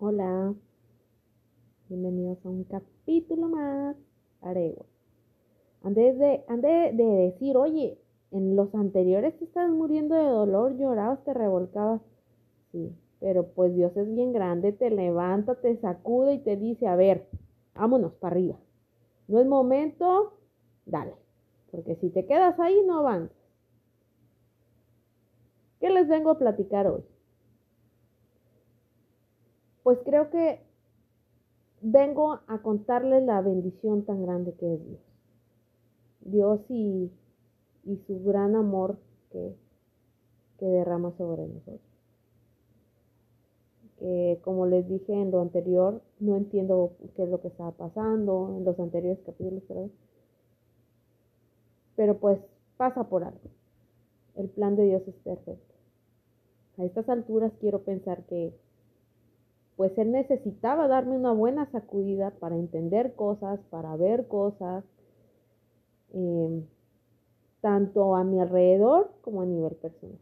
Hola, 0.00 0.54
bienvenidos 1.88 2.38
a 2.46 2.48
un 2.48 2.62
capítulo 2.62 3.48
más. 3.48 3.96
Aregua. 4.42 4.86
Antes 5.82 6.16
de, 6.20 6.44
antes 6.46 6.96
de 6.96 7.04
decir, 7.04 7.56
oye, 7.56 7.98
en 8.30 8.54
los 8.54 8.72
anteriores 8.76 9.36
te 9.36 9.46
estabas 9.46 9.72
muriendo 9.72 10.14
de 10.14 10.22
dolor, 10.22 10.76
llorabas, 10.78 11.24
te 11.24 11.34
revolcabas. 11.34 12.00
Sí, 12.70 12.94
pero 13.18 13.48
pues 13.48 13.74
Dios 13.74 13.96
es 13.96 14.14
bien 14.14 14.32
grande, 14.32 14.70
te 14.70 14.88
levanta, 14.90 15.56
te 15.56 15.76
sacude 15.78 16.34
y 16.34 16.38
te 16.38 16.56
dice, 16.56 16.86
a 16.86 16.94
ver, 16.94 17.26
vámonos 17.74 18.12
para 18.12 18.36
arriba. 18.36 18.56
No 19.26 19.40
es 19.40 19.48
momento, 19.48 20.34
dale. 20.86 21.14
Porque 21.72 21.96
si 21.96 22.10
te 22.10 22.24
quedas 22.24 22.60
ahí, 22.60 22.80
no 22.86 23.00
avanzas. 23.00 23.36
¿Qué 25.80 25.90
les 25.90 26.06
vengo 26.06 26.30
a 26.30 26.38
platicar 26.38 26.86
hoy? 26.86 27.02
Pues 29.88 30.00
creo 30.04 30.28
que 30.28 30.60
vengo 31.80 32.40
a 32.46 32.60
contarles 32.60 33.22
la 33.22 33.40
bendición 33.40 34.04
tan 34.04 34.22
grande 34.22 34.52
que 34.52 34.74
es 34.74 34.84
Dios. 34.84 35.00
Dios 36.20 36.60
y, 36.68 37.10
y 37.84 37.96
su 38.06 38.22
gran 38.22 38.54
amor 38.54 38.98
que, 39.30 39.56
que 40.58 40.66
derrama 40.66 41.12
sobre 41.16 41.48
nosotros. 41.48 41.80
Que 43.98 44.38
como 44.44 44.66
les 44.66 44.86
dije 44.86 45.14
en 45.14 45.30
lo 45.30 45.40
anterior, 45.40 46.02
no 46.20 46.36
entiendo 46.36 46.92
qué 47.16 47.22
es 47.22 47.30
lo 47.30 47.40
que 47.40 47.48
estaba 47.48 47.70
pasando 47.70 48.56
en 48.58 48.66
los 48.66 48.78
anteriores 48.78 49.20
capítulos, 49.24 49.62
pero, 49.66 49.88
pero 51.96 52.18
pues 52.18 52.38
pasa 52.76 53.08
por 53.08 53.24
algo. 53.24 53.48
El 54.36 54.50
plan 54.50 54.76
de 54.76 54.84
Dios 54.84 55.08
es 55.08 55.14
perfecto. 55.14 55.74
A 56.76 56.84
estas 56.84 57.08
alturas 57.08 57.54
quiero 57.58 57.84
pensar 57.84 58.24
que 58.24 58.52
pues 59.78 59.96
él 59.96 60.10
necesitaba 60.10 60.88
darme 60.88 61.16
una 61.16 61.30
buena 61.30 61.70
sacudida 61.70 62.32
para 62.32 62.56
entender 62.56 63.14
cosas, 63.14 63.60
para 63.70 63.94
ver 63.94 64.26
cosas, 64.26 64.82
eh, 66.12 66.64
tanto 67.60 68.16
a 68.16 68.24
mi 68.24 68.40
alrededor 68.40 69.12
como 69.20 69.42
a 69.42 69.46
nivel 69.46 69.76
personal. 69.76 70.18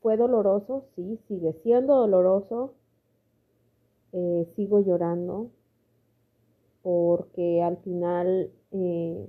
Fue 0.00 0.16
doloroso, 0.16 0.84
sí, 0.94 1.18
sigue 1.26 1.54
siendo 1.64 1.96
doloroso, 1.96 2.74
eh, 4.12 4.46
sigo 4.54 4.78
llorando, 4.78 5.50
porque 6.82 7.64
al 7.64 7.78
final 7.78 8.52
eh, 8.70 9.28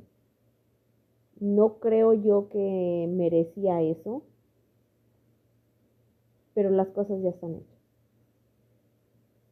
no 1.39 1.79
creo 1.79 2.13
yo 2.13 2.49
que 2.49 3.09
merecía 3.09 3.81
eso 3.81 4.21
pero 6.53 6.69
las 6.69 6.87
cosas 6.89 7.21
ya 7.21 7.29
están 7.29 7.55
hechas. 7.55 7.73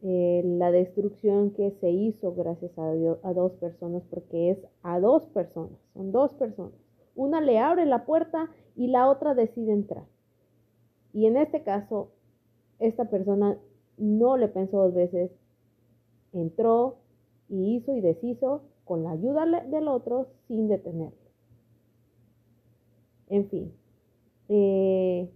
Eh, 0.03 0.41
la 0.43 0.71
destrucción 0.71 1.51
que 1.51 1.71
se 1.79 1.91
hizo 1.91 2.33
gracias 2.33 2.77
a, 2.77 2.91
Dios, 2.93 3.19
a 3.23 3.33
dos 3.33 3.51
personas, 3.53 4.01
porque 4.09 4.51
es 4.51 4.57
a 4.81 4.99
dos 4.99 5.23
personas, 5.33 5.77
son 5.93 6.11
dos 6.11 6.33
personas. 6.33 6.73
Una 7.15 7.39
le 7.41 7.59
abre 7.59 7.85
la 7.85 8.05
puerta 8.05 8.49
y 8.75 8.87
la 8.87 9.09
otra 9.09 9.35
decide 9.35 9.73
entrar. 9.73 10.05
Y 11.13 11.27
en 11.27 11.37
este 11.37 11.61
caso, 11.61 12.09
esta 12.79 13.09
persona 13.09 13.57
no 13.97 14.37
le 14.37 14.47
pensó 14.47 14.77
dos 14.77 14.93
veces, 14.93 15.31
entró 16.33 16.97
y 17.47 17.75
hizo 17.75 17.95
y 17.95 18.01
deshizo 18.01 18.63
con 18.85 19.03
la 19.03 19.11
ayuda 19.11 19.45
del 19.45 19.87
otro 19.87 20.27
sin 20.47 20.67
detenerlo. 20.67 21.17
En 23.29 23.47
fin, 23.49 23.73
eh, 24.49 25.29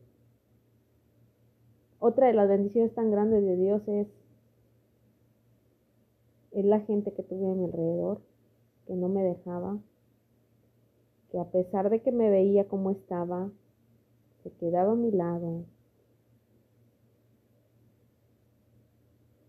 otra 1.99 2.27
de 2.27 2.33
las 2.33 2.47
bendiciones 2.47 2.93
tan 2.93 3.11
grandes 3.11 3.43
de 3.43 3.55
Dios 3.55 3.81
es, 3.87 4.07
es 6.51 6.65
la 6.65 6.79
gente 6.81 7.11
que 7.13 7.23
tuve 7.23 7.51
a 7.51 7.55
mi 7.55 7.65
alrededor, 7.65 8.21
que 8.87 8.95
no 8.95 9.09
me 9.09 9.23
dejaba, 9.23 9.77
que 11.31 11.39
a 11.39 11.45
pesar 11.45 11.89
de 11.89 12.01
que 12.01 12.11
me 12.11 12.29
veía 12.29 12.67
como 12.67 12.91
estaba, 12.91 13.49
se 14.43 14.51
quedaba 14.51 14.91
a 14.91 14.95
mi 14.95 15.11
lado, 15.11 15.65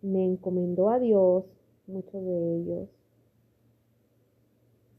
me 0.03 0.25
encomendó 0.25 0.89
a 0.91 0.99
Dios, 0.99 1.45
muchos 1.87 2.25
de 2.25 2.57
ellos. 2.57 2.89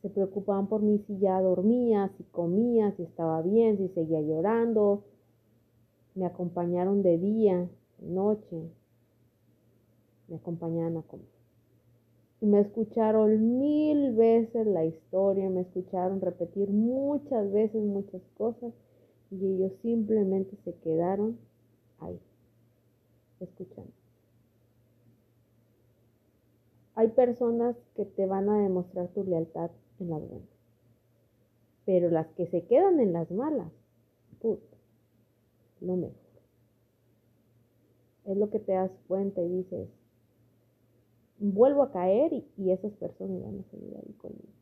Se 0.01 0.09
preocupaban 0.09 0.67
por 0.67 0.81
mí 0.81 1.03
si 1.07 1.17
ya 1.17 1.41
dormía, 1.41 2.11
si 2.17 2.23
comía, 2.25 2.91
si 2.95 3.03
estaba 3.03 3.41
bien, 3.41 3.77
si 3.77 3.87
seguía 3.89 4.21
llorando, 4.21 5.03
me 6.17 6.25
acompañaron 6.25 7.03
de 7.03 7.19
día, 7.19 7.69
noche, 7.99 8.71
me 10.27 10.37
acompañaban 10.37 10.97
a 10.97 11.03
comer. 11.03 11.27
Y 12.41 12.47
me 12.47 12.59
escucharon 12.59 13.59
mil 13.59 14.13
veces 14.15 14.65
la 14.65 14.83
historia, 14.83 15.47
me 15.51 15.61
escucharon 15.61 16.19
repetir 16.19 16.69
muchas 16.71 17.51
veces 17.51 17.83
muchas 17.83 18.21
cosas 18.35 18.73
y 19.29 19.45
ellos 19.45 19.73
simplemente 19.83 20.57
se 20.65 20.73
quedaron 20.79 21.37
ahí, 21.99 22.19
escuchando. 23.39 23.91
Hay 26.95 27.09
personas 27.09 27.75
que 27.95 28.05
te 28.05 28.25
van 28.25 28.49
a 28.49 28.59
demostrar 28.59 29.07
tu 29.09 29.23
lealtad 29.23 29.69
en 29.99 30.09
las 30.09 30.27
buenas, 30.27 30.49
pero 31.85 32.09
las 32.09 32.25
que 32.29 32.47
se 32.47 32.65
quedan 32.65 32.99
en 32.99 33.13
las 33.13 33.29
malas, 33.29 33.71
puta, 34.39 34.76
lo 35.81 35.95
mejor. 35.95 36.15
Es 38.25 38.37
lo 38.37 38.49
que 38.49 38.59
te 38.59 38.73
das 38.73 38.91
cuenta 39.07 39.41
y 39.41 39.49
dices, 39.49 39.87
vuelvo 41.39 41.83
a 41.83 41.91
caer 41.91 42.33
y, 42.33 42.71
esas 42.71 42.93
personas 42.93 43.41
van 43.41 43.59
a 43.59 43.71
seguir 43.71 43.95
ahí 43.95 44.13
conmigo. 44.13 44.53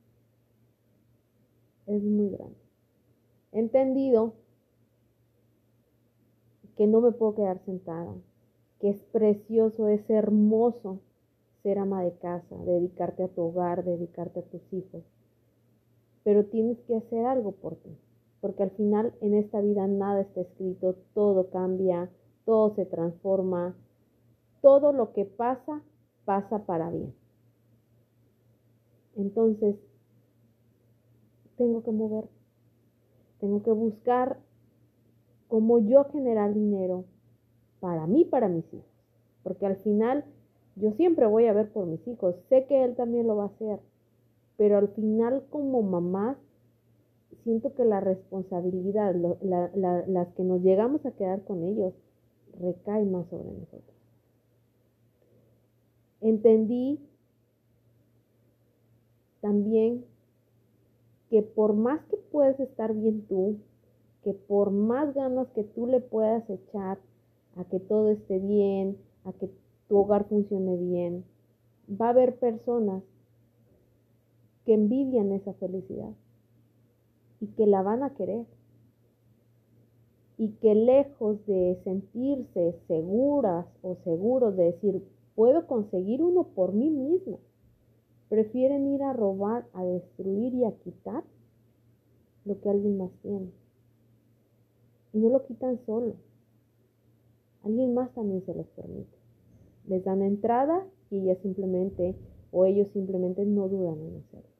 Es 1.87 2.03
muy 2.03 2.29
grande. 2.29 2.57
Entendido 3.51 4.33
que 6.77 6.87
no 6.87 7.01
me 7.01 7.11
puedo 7.11 7.35
quedar 7.35 7.59
sentada, 7.65 8.13
que 8.79 8.89
es 8.89 9.01
precioso, 9.05 9.87
es 9.87 10.07
hermoso 10.09 10.99
ser 11.63 11.79
ama 11.79 12.03
de 12.03 12.13
casa, 12.17 12.55
dedicarte 12.65 13.23
a 13.23 13.27
tu 13.29 13.41
hogar, 13.43 13.83
dedicarte 13.83 14.41
a 14.41 14.43
tus 14.43 14.61
hijos, 14.73 15.03
pero 16.23 16.45
tienes 16.45 16.79
que 16.81 16.95
hacer 16.95 17.25
algo 17.25 17.53
por 17.53 17.75
ti 17.75 17.97
porque 18.45 18.61
al 18.61 18.69
final 18.69 19.11
en 19.21 19.33
esta 19.33 19.59
vida 19.59 19.87
nada 19.87 20.21
está 20.21 20.41
escrito, 20.41 20.95
todo 21.15 21.49
cambia, 21.49 22.11
todo 22.45 22.75
se 22.75 22.85
transforma, 22.85 23.75
todo 24.61 24.93
lo 24.93 25.13
que 25.13 25.25
pasa, 25.25 25.81
pasa 26.25 26.63
para 26.67 26.91
bien. 26.91 27.11
Entonces, 29.15 29.77
tengo 31.57 31.81
que 31.81 31.89
mover, 31.89 32.25
tengo 33.39 33.63
que 33.63 33.71
buscar 33.71 34.37
cómo 35.47 35.79
yo 35.79 36.03
generar 36.11 36.53
dinero 36.53 37.05
para 37.79 38.05
mí, 38.05 38.25
para 38.25 38.47
mis 38.47 38.71
hijos, 38.71 38.85
porque 39.41 39.65
al 39.65 39.77
final 39.77 40.23
yo 40.75 40.91
siempre 40.91 41.25
voy 41.25 41.47
a 41.47 41.53
ver 41.53 41.73
por 41.73 41.87
mis 41.87 42.07
hijos, 42.07 42.35
sé 42.49 42.67
que 42.67 42.83
él 42.83 42.95
también 42.95 43.25
lo 43.25 43.37
va 43.37 43.45
a 43.45 43.47
hacer, 43.55 43.79
pero 44.55 44.77
al 44.77 44.89
final 44.89 45.47
como 45.49 45.81
mamás 45.81 46.37
siento 47.45 47.75
que 47.75 47.85
la 47.85 47.99
responsabilidad, 47.99 49.15
las 49.15 50.27
que 50.29 50.43
nos 50.43 50.61
llegamos 50.61 51.05
a 51.05 51.11
quedar 51.11 51.43
con 51.43 51.63
ellos, 51.63 51.93
recae 52.59 53.05
más 53.05 53.27
sobre 53.27 53.51
nosotros. 53.51 53.95
Entendí 56.21 56.99
también 59.41 60.03
que 61.29 61.43
por 61.43 61.75
más 61.75 62.03
que 62.05 62.17
puedes 62.17 62.59
estar 62.59 62.95
bien 62.95 63.21
tú, 63.27 63.59
que 64.23 64.33
por 64.33 64.71
más 64.71 65.13
ganas 65.13 65.47
que 65.49 65.63
tú 65.63 65.85
le 65.85 66.01
puedas 66.01 66.49
echar 66.49 66.97
a 67.57 67.63
que 67.65 67.79
todo 67.79 68.09
esté 68.09 68.39
bien, 68.39 68.97
a 69.23 69.33
que 69.33 69.51
tu 69.87 69.97
hogar 69.97 70.27
funcione 70.27 70.77
bien, 70.77 71.23
va 71.89 72.07
a 72.07 72.09
haber 72.09 72.39
personas 72.39 73.03
que 74.65 74.73
envidian 74.73 75.31
esa 75.31 75.53
felicidad 75.53 76.09
y 77.45 77.47
que 77.49 77.67
la 77.67 77.83
van 77.83 78.01
a 78.01 78.15
querer. 78.15 78.47
Y 80.37 80.49
que 80.53 80.73
lejos 80.73 81.45
de 81.45 81.79
sentirse 81.83 82.75
seguras 82.87 83.67
o 83.83 83.97
seguros 84.03 84.57
de 84.57 84.63
decir, 84.63 85.07
puedo 85.35 85.67
conseguir 85.67 86.23
uno 86.23 86.47
por 86.55 86.73
mí 86.73 86.89
mismo, 86.89 87.39
prefieren 88.29 88.87
ir 88.87 89.03
a 89.03 89.13
robar, 89.13 89.67
a 89.73 89.83
destruir 89.83 90.55
y 90.55 90.65
a 90.65 90.71
quitar 90.71 91.23
lo 92.45 92.59
que 92.59 92.69
alguien 92.69 92.97
más 92.97 93.11
tiene. 93.21 93.51
Y 95.13 95.19
no 95.19 95.29
lo 95.29 95.45
quitan 95.45 95.79
solo. 95.85 96.15
Alguien 97.63 97.93
más 97.93 98.11
también 98.15 98.43
se 98.45 98.55
los 98.55 98.67
permite. 98.69 99.17
Les 99.87 100.03
dan 100.03 100.23
entrada 100.23 100.83
y 101.11 101.19
ellas 101.19 101.37
simplemente, 101.43 102.15
o 102.51 102.65
ellos 102.65 102.87
simplemente 102.91 103.45
no 103.45 103.69
dudan 103.69 104.01
en 104.01 104.17
hacerlo. 104.17 104.54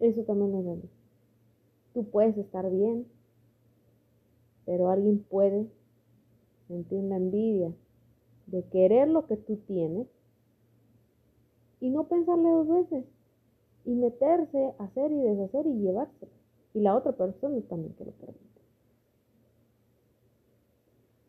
Eso 0.00 0.22
también 0.22 0.54
es 0.54 0.64
bueno. 0.64 0.82
Tú 1.94 2.04
puedes 2.04 2.36
estar 2.36 2.70
bien, 2.70 3.06
pero 4.64 4.90
alguien 4.90 5.24
puede 5.24 5.66
sentir 6.68 7.02
la 7.04 7.16
envidia 7.16 7.72
de 8.46 8.62
querer 8.64 9.08
lo 9.08 9.26
que 9.26 9.36
tú 9.36 9.56
tienes 9.66 10.06
y 11.80 11.90
no 11.90 12.08
pensarle 12.08 12.48
dos 12.48 12.68
veces 12.68 13.04
y 13.84 13.94
meterse, 13.94 14.74
hacer 14.78 15.10
y 15.10 15.20
deshacer 15.22 15.66
y 15.66 15.78
llevarse. 15.78 16.28
Y 16.74 16.80
la 16.80 16.94
otra 16.94 17.12
persona 17.12 17.60
también 17.62 17.94
que 17.94 18.04
lo 18.04 18.12
permite. 18.12 18.60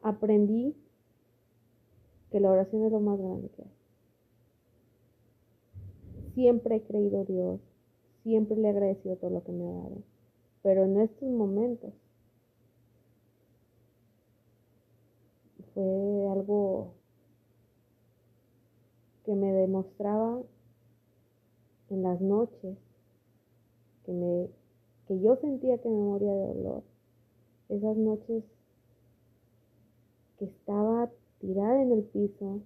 Aprendí 0.02 0.76
que 2.32 2.40
la 2.40 2.52
oración 2.52 2.86
es 2.86 2.92
lo 2.92 3.00
más 3.00 3.18
grande 3.18 3.50
que 3.50 3.62
hay. 3.64 3.72
Siempre 6.34 6.76
he 6.76 6.84
creído 6.84 7.26
Dios, 7.26 7.60
siempre 8.30 8.56
le 8.58 8.68
he 8.68 8.72
agradecido 8.72 9.16
todo 9.16 9.32
lo 9.32 9.44
que 9.44 9.52
me 9.52 9.68
ha 9.68 9.74
dado, 9.74 10.04
pero 10.62 10.84
en 10.84 11.00
estos 11.00 11.28
momentos 11.28 11.92
fue 15.74 16.30
algo 16.32 16.94
que 19.26 19.34
me 19.34 19.52
demostraba 19.52 20.44
en 21.90 22.04
las 22.04 22.22
noches 22.22 22.78
que 24.06 24.12
me 24.12 24.48
que 25.08 25.20
yo 25.20 25.36
sentía 25.38 25.80
que 25.80 25.90
me 25.90 25.96
moría 25.96 26.32
de 26.32 26.54
dolor. 26.54 26.84
Esas 27.70 27.98
noches 27.98 28.44
que 30.38 30.46
estaba 30.46 31.10
tirada 31.40 31.82
en 31.82 31.92
el 31.94 32.04
piso 32.04 32.60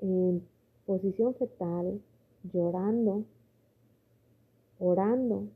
en 0.00 0.46
posición 0.86 1.34
fetal 1.34 2.00
llorando 2.52 3.24
orando 4.78 5.48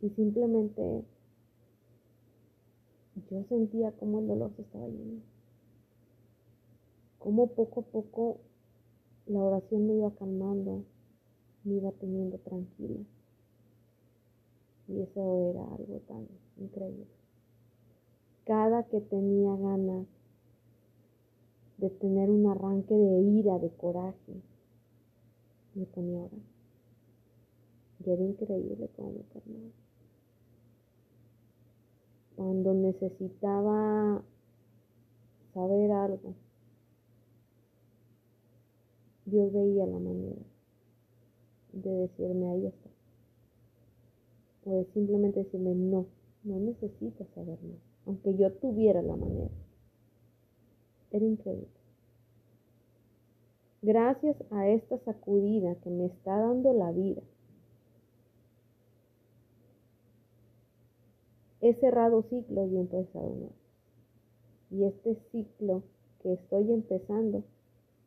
y 0.00 0.10
simplemente 0.10 1.04
yo 3.30 3.44
sentía 3.48 3.92
como 3.92 4.20
el 4.20 4.26
dolor 4.26 4.52
se 4.56 4.62
estaba 4.62 4.86
yendo 4.88 5.22
como 7.22 7.46
poco 7.46 7.80
a 7.80 7.84
poco 7.84 8.40
la 9.26 9.40
oración 9.40 9.86
me 9.86 9.94
iba 9.94 10.10
calmando, 10.16 10.84
me 11.62 11.74
iba 11.74 11.92
teniendo 11.92 12.38
tranquila. 12.38 13.00
Y 14.88 15.00
eso 15.00 15.50
era 15.50 15.62
algo 15.62 16.00
tan 16.08 16.26
increíble. 16.58 17.06
Cada 18.44 18.82
que 18.84 19.00
tenía 19.00 19.54
ganas 19.54 20.06
de 21.78 21.90
tener 21.90 22.28
un 22.28 22.46
arranque 22.48 22.94
de 22.94 23.20
ira, 23.20 23.58
de 23.60 23.70
coraje, 23.70 24.42
me 25.74 25.86
ponía 25.86 26.18
a 26.18 26.24
orar. 26.24 26.51
Y 28.04 28.10
era 28.10 28.22
increíble 28.22 28.88
cómo 28.96 29.12
me 29.12 29.22
calmaba. 29.32 29.70
Cuando 32.34 32.74
necesitaba 32.74 34.24
saber 35.54 35.92
algo, 35.92 36.34
Dios 39.26 39.52
veía 39.52 39.86
la 39.86 39.98
manera 39.98 40.42
de 41.72 41.90
decirme 41.90 42.48
ahí 42.50 42.66
está. 42.66 42.90
O 44.64 44.76
de 44.76 44.84
simplemente 44.92 45.44
decirme 45.44 45.74
no, 45.74 46.06
no 46.44 46.58
necesitas 46.58 47.28
saber 47.34 47.58
más, 47.62 47.78
aunque 48.06 48.36
yo 48.36 48.52
tuviera 48.54 49.02
la 49.02 49.16
manera. 49.16 49.50
Era 51.10 51.24
increíble. 51.24 51.68
Gracias 53.82 54.36
a 54.50 54.68
esta 54.68 54.98
sacudida 54.98 55.74
que 55.76 55.90
me 55.90 56.06
está 56.06 56.38
dando 56.38 56.72
la 56.72 56.92
vida, 56.92 57.22
he 61.62 61.72
cerrado 61.74 62.22
ciclos 62.24 62.70
y 62.70 62.76
he 62.76 62.80
empezado 62.80 63.30
nuevos. 63.30 63.52
Y 64.70 64.84
este 64.84 65.16
ciclo 65.30 65.82
que 66.22 66.34
estoy 66.34 66.70
empezando 66.70 67.42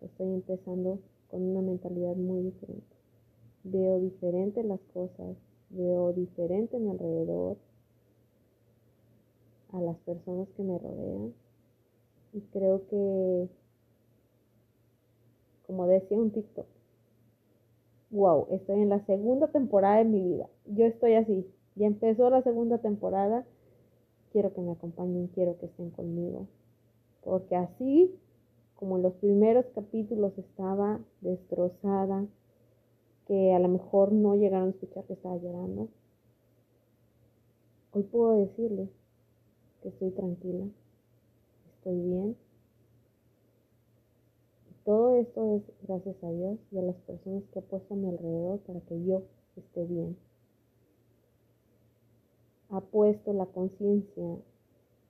estoy 0.02 0.34
empezando 0.34 1.00
con 1.30 1.42
una 1.42 1.62
mentalidad 1.62 2.16
muy 2.16 2.44
diferente. 2.44 2.96
Veo 3.64 4.00
diferente 4.00 4.64
las 4.64 4.80
cosas, 4.94 5.36
veo 5.70 6.14
diferente 6.14 6.78
mi 6.80 6.92
alrededor, 6.92 7.58
a 9.72 9.82
las 9.82 9.98
personas 10.00 10.48
que 10.56 10.64
me 10.64 10.78
rodean. 10.78 11.34
Y 12.34 12.42
creo 12.52 12.86
que, 12.88 13.50
como 15.66 15.88
decía 15.88 16.18
un 16.18 16.32
TikTok, 16.32 16.68
wow, 18.12 18.48
estoy 18.52 18.82
en 18.82 18.90
la 18.90 19.04
segunda 19.06 19.48
temporada 19.48 19.98
de 19.98 20.06
mi 20.06 20.22
vida. 20.22 20.50
Yo 20.66 20.86
estoy 20.86 21.16
así. 21.16 21.46
Ya 21.76 21.88
empezó 21.88 22.30
la 22.30 22.42
segunda 22.42 22.78
temporada. 22.78 23.46
Quiero 24.32 24.54
que 24.54 24.62
me 24.62 24.72
acompañen, 24.72 25.28
quiero 25.28 25.58
que 25.58 25.66
estén 25.66 25.92
conmigo. 25.92 26.48
Porque 27.22 27.56
así 27.56 28.14
como 28.76 28.98
en 28.98 29.04
los 29.04 29.14
primeros 29.14 29.66
capítulos 29.74 30.38
estaba 30.38 31.00
destrozada, 31.22 32.26
que 33.26 33.54
a 33.54 33.60
lo 33.60 33.68
mejor 33.68 34.12
no 34.12 34.36
llegaron 34.36 34.68
a 34.68 34.72
escuchar 34.72 35.06
que 35.06 35.14
estaba 35.14 35.38
llorando, 35.38 35.90
hoy 37.92 38.04
puedo 38.04 38.38
decirles 38.38 38.90
que 39.82 39.90
estoy 39.90 40.12
tranquila, 40.12 40.66
estoy 41.78 42.00
bien. 42.02 42.36
todo 44.84 45.16
esto 45.16 45.56
es 45.56 45.64
gracias 45.82 46.16
a 46.24 46.30
Dios 46.30 46.60
y 46.72 46.78
a 46.78 46.84
las 46.84 46.96
personas 46.98 47.44
que 47.52 47.60
ha 47.60 47.62
puesto 47.64 47.96
a 47.96 47.98
mi 47.98 48.08
alrededor 48.08 48.60
para 48.60 48.82
que 48.82 49.04
yo 49.04 49.24
esté 49.58 49.84
bien. 49.86 50.16
Ha 52.76 52.82
puesto 52.82 53.32
la 53.32 53.46
conciencia 53.46 54.38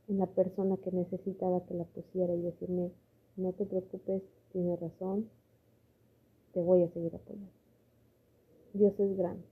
en 0.07 0.19
la 0.19 0.27
persona 0.27 0.77
que 0.77 0.91
necesitaba 0.91 1.65
que 1.65 1.73
la 1.73 1.85
pusiera 1.85 2.31
y 2.35 2.41
decirme, 2.41 2.91
no 3.37 3.53
te 3.53 3.65
preocupes, 3.65 4.21
tienes 4.51 4.79
razón, 4.79 5.27
te 6.53 6.61
voy 6.61 6.83
a 6.83 6.89
seguir 6.89 7.15
apoyando. 7.15 7.49
Dios 8.73 8.93
es 8.99 9.17
grande. 9.17 9.43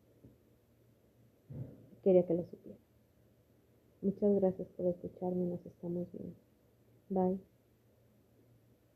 Quería 2.04 2.28
que 2.28 2.36
lo 2.36 2.44
supiera. 2.44 2.78
Muchas 4.04 4.36
gracias 4.36 4.68
por 4.78 4.86
escucharme, 4.86 5.46
nos 5.46 5.66
estamos 5.66 6.08
viendo. 6.12 6.36
Bye. 7.10 7.53